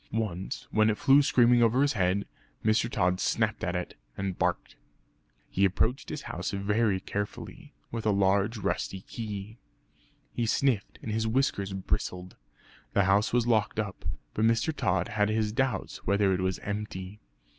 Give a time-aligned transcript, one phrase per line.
[0.13, 2.25] Once when it flew screaming over his head
[2.65, 2.89] Mr.
[2.91, 4.75] Tod snapped at it, and barked.
[5.47, 9.59] He approached his house very carefully, with a large rusty key.
[10.33, 12.35] He sniffed and his whiskers bristled.
[12.93, 14.03] The house was locked up,
[14.33, 14.75] but Mr.
[14.75, 17.19] Tod had his doubts whether it was empty.